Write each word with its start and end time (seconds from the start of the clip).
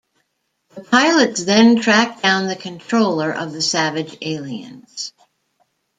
The 0.69 0.81
pilots 0.83 1.43
then 1.43 1.79
track 1.79 2.23
down 2.23 2.47
the 2.47 2.55
controller 2.55 3.31
of 3.31 3.51
the 3.53 3.61
savage 3.61 4.17
aliens. 4.19 5.13